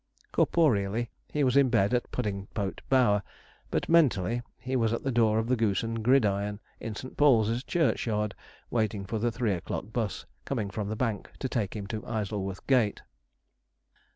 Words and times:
Corporeally, 0.31 1.11
he 1.31 1.43
was 1.43 1.55
in 1.55 1.69
bed 1.69 1.93
at 1.93 2.09
Puddingpote 2.11 2.81
Bower, 2.89 3.21
but 3.69 3.87
mentally, 3.87 4.41
he 4.57 4.75
was 4.75 4.93
at 4.93 5.03
the 5.03 5.11
door 5.11 5.37
of 5.37 5.47
the 5.47 5.55
Goose 5.55 5.83
and 5.83 6.03
Gridiron, 6.03 6.59
in 6.79 6.95
St. 6.95 7.15
Paul's 7.15 7.63
Churchyard, 7.63 8.33
waiting 8.71 9.05
for 9.05 9.19
the 9.19 9.31
three 9.31 9.53
o'clock 9.53 9.93
bus, 9.93 10.25
coming 10.43 10.71
from 10.71 10.89
the 10.89 10.95
Bank 10.95 11.29
to 11.37 11.47
take 11.47 11.75
him 11.75 11.85
to 11.85 12.03
Isleworth 12.07 12.65
Gate. 12.65 13.03